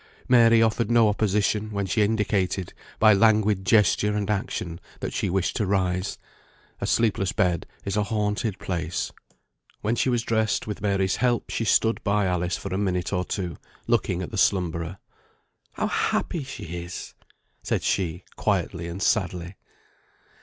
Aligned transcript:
Mary 0.27 0.63
offered 0.63 0.89
no 0.89 1.07
opposition 1.09 1.69
when 1.69 1.85
she 1.85 2.01
indicated 2.01 2.73
by 2.97 3.13
languid 3.13 3.63
gesture 3.63 4.15
and 4.17 4.31
action 4.31 4.79
that 4.99 5.13
she 5.13 5.29
wished 5.29 5.55
to 5.55 5.63
rise. 5.67 6.17
A 6.79 6.87
sleepless 6.87 7.33
bed 7.33 7.67
is 7.85 7.95
a 7.95 8.05
haunted 8.05 8.57
place. 8.57 9.11
When 9.81 9.95
she 9.95 10.09
was 10.09 10.23
dressed 10.23 10.65
with 10.65 10.81
Mary's 10.81 11.17
help, 11.17 11.51
she 11.51 11.65
stood 11.65 12.03
by 12.03 12.25
Alice 12.25 12.57
for 12.57 12.73
a 12.73 12.79
minute 12.79 13.13
or 13.13 13.23
two, 13.23 13.57
looking 13.85 14.23
at 14.23 14.31
the 14.31 14.37
slumberer. 14.39 14.97
"How 15.73 15.85
happy 15.85 16.43
she 16.43 16.63
is!" 16.83 17.13
said 17.61 17.83
she, 17.83 18.23
quietly 18.37 18.87
and 18.87 19.03
sadly. 19.03 19.55